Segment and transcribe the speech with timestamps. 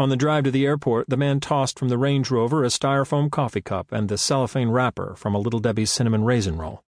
[0.00, 3.32] On the drive to the airport, the man tossed from the Range Rover a styrofoam
[3.32, 6.84] coffee cup and the cellophane wrapper from a Little Debbie's cinnamon raisin roll.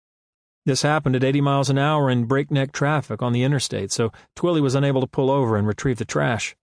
[0.64, 4.60] This happened at 80 miles an hour in breakneck traffic on the interstate, so Twilly
[4.60, 6.54] was unable to pull over and retrieve the trash.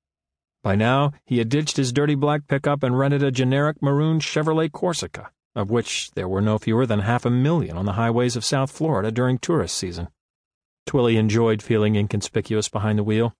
[0.63, 4.71] By now, he had ditched his dirty black pickup and rented a generic maroon Chevrolet
[4.71, 8.45] Corsica, of which there were no fewer than half a million on the highways of
[8.45, 10.07] South Florida during tourist season.
[10.85, 13.33] Twilly enjoyed feeling inconspicuous behind the wheel.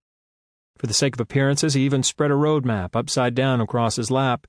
[0.78, 4.12] For the sake of appearances, he even spread a road map upside down across his
[4.12, 4.46] lap.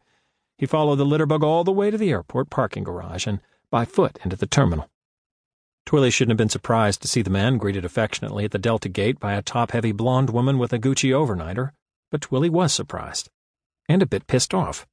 [0.59, 3.41] He followed the litterbug all the way to the airport parking garage and
[3.71, 4.91] by foot into the terminal.
[5.87, 9.19] Twilly shouldn't have been surprised to see the man greeted affectionately at the Delta gate
[9.19, 11.71] by a top-heavy blonde woman with a Gucci overnighter,
[12.11, 13.31] but Twilly was surprised,
[13.89, 14.87] and a bit pissed off.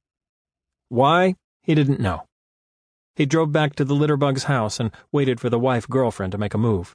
[0.88, 2.26] Why, he didn't know.
[3.14, 6.58] He drove back to the litterbug's house and waited for the wife-girlfriend to make a
[6.58, 6.94] move.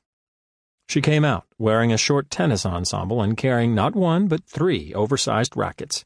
[0.91, 5.55] She came out, wearing a short tennis ensemble and carrying not one but three oversized
[5.55, 6.04] rackets.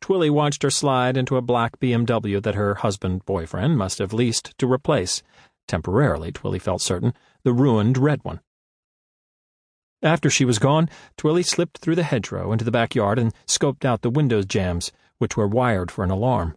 [0.00, 4.70] Twilly watched her slide into a black BMW that her husband-boyfriend must have leased to
[4.70, 5.24] replace,
[5.66, 8.40] temporarily, Twilly felt certain, the ruined red one.
[10.02, 14.02] After she was gone, Twilly slipped through the hedgerow into the backyard and scoped out
[14.02, 16.56] the window jambs, which were wired for an alarm.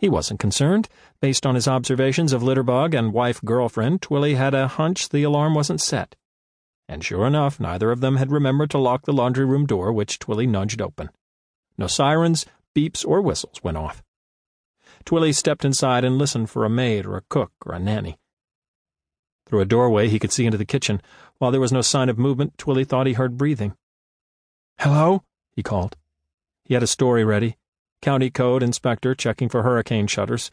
[0.00, 0.88] He wasn't concerned.
[1.20, 5.80] Based on his observations of Litterbug and wife-girlfriend, Twilly had a hunch the alarm wasn't
[5.80, 6.16] set
[6.88, 10.18] and sure enough, neither of them had remembered to lock the laundry room door, which
[10.18, 11.10] Twilly nudged open.
[11.76, 14.02] No sirens, beeps, or whistles went off.
[15.04, 18.18] Twilly stepped inside and listened for a maid or a cook or a nanny.
[19.46, 21.00] Through a doorway he could see into the kitchen.
[21.38, 23.74] While there was no sign of movement, Twilly thought he heard breathing.
[24.78, 25.24] Hello?
[25.54, 25.96] he called.
[26.64, 27.56] He had a story ready.
[28.02, 30.50] County Code Inspector checking for hurricane shutters.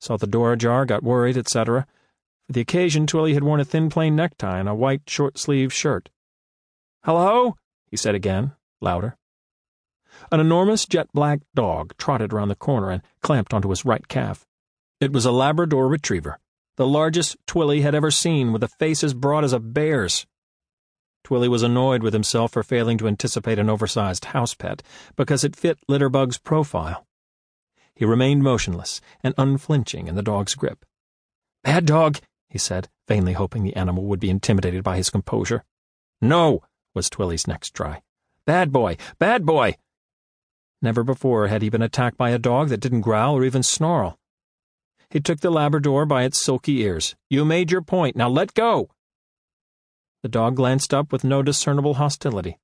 [0.00, 1.86] Saw the door ajar, got worried, etc.
[2.50, 6.08] The occasion, Twilly had worn a thin plain necktie and a white short-sleeved shirt.
[7.04, 7.56] Hello?
[7.86, 9.16] he said again, louder.
[10.32, 14.46] An enormous jet-black dog trotted around the corner and clamped onto his right calf.
[15.00, 16.38] It was a Labrador retriever,
[16.76, 20.26] the largest Twilly had ever seen, with a face as broad as a bear's.
[21.24, 24.82] Twilly was annoyed with himself for failing to anticipate an oversized house pet,
[25.16, 27.06] because it fit Litterbug's profile.
[27.94, 30.84] He remained motionless and unflinching in the dog's grip.
[31.62, 32.18] Bad dog,
[32.48, 35.64] he said, vainly hoping the animal would be intimidated by his composure.
[36.20, 36.62] No,
[36.94, 38.02] was Twilly's next try.
[38.46, 39.76] Bad boy, bad boy!
[40.80, 44.18] Never before had he been attacked by a dog that didn't growl or even snarl.
[45.10, 47.16] He took the Labrador by its silky ears.
[47.28, 48.90] You made your point, now let go!
[50.22, 52.58] The dog glanced up with no discernible hostility.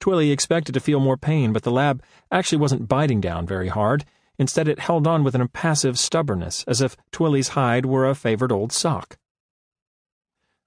[0.00, 4.04] Twilly expected to feel more pain, but the lab actually wasn't biting down very hard.
[4.38, 8.52] Instead, it held on with an impassive stubbornness, as if Twilly's hide were a favored
[8.52, 9.18] old sock.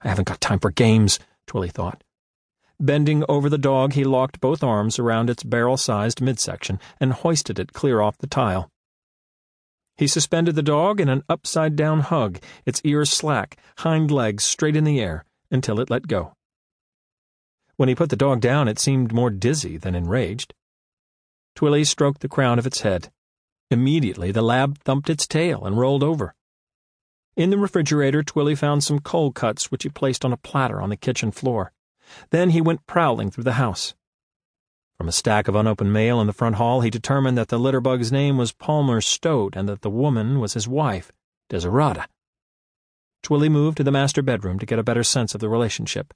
[0.01, 2.03] I haven't got time for games, Twilly thought.
[2.79, 7.73] Bending over the dog, he locked both arms around its barrel-sized midsection and hoisted it
[7.73, 8.71] clear off the tile.
[9.95, 14.83] He suspended the dog in an upside-down hug, its ears slack, hind legs straight in
[14.83, 16.33] the air, until it let go.
[17.75, 20.55] When he put the dog down, it seemed more dizzy than enraged.
[21.55, 23.11] Twilly stroked the crown of its head.
[23.71, 26.35] Immediately, the lab thumped its tail and rolled over.
[27.37, 30.89] In the refrigerator, Twilly found some cold cuts which he placed on a platter on
[30.89, 31.71] the kitchen floor.
[32.31, 33.95] Then he went prowling through the house.
[34.97, 38.11] From a stack of unopened mail in the front hall, he determined that the litterbug's
[38.11, 41.13] name was Palmer Stoat and that the woman was his wife,
[41.49, 42.07] Desiderata.
[43.23, 46.13] Twilly moved to the master bedroom to get a better sense of the relationship.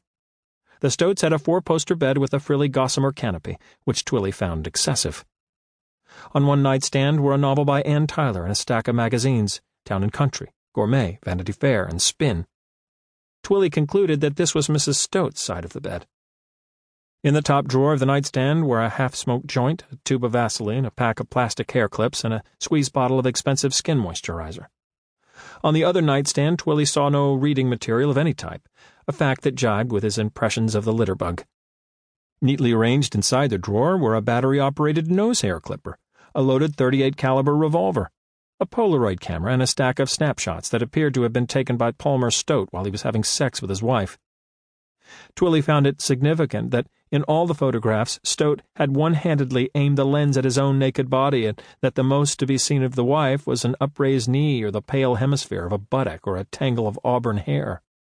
[0.81, 5.23] The Stoats had a four-poster bed with a frilly gossamer canopy, which Twilly found excessive.
[6.33, 10.03] On one nightstand were a novel by Anne Tyler and a stack of magazines, Town
[10.03, 12.45] and Country, Gourmet, Vanity Fair, and Spin.
[13.43, 14.95] Twilly concluded that this was Mrs.
[14.95, 16.07] Stoat's side of the bed.
[17.23, 20.85] In the top drawer of the nightstand were a half-smoked joint, a tube of Vaseline,
[20.85, 24.67] a pack of plastic hair clips, and a squeeze bottle of expensive skin moisturizer.
[25.63, 28.67] On the other nightstand, Twilly saw no reading material of any type,
[29.07, 31.43] a fact that jibed with his impressions of the litterbug.
[32.45, 35.97] Neatly arranged inside the drawer were a battery-operated nose hair clipper,
[36.35, 38.11] a loaded 38 caliber revolver,
[38.59, 41.89] a Polaroid camera, and a stack of snapshots that appeared to have been taken by
[41.89, 44.19] Palmer Stoat while he was having sex with his wife.
[45.35, 50.37] Twilly found it significant that in all the photographs Stoat had one-handedly aimed the lens
[50.37, 53.47] at his own naked body and that the most to be seen of the wife
[53.47, 56.99] was an upraised knee or the pale hemisphere of a buttock or a tangle of
[57.03, 57.81] auburn hair.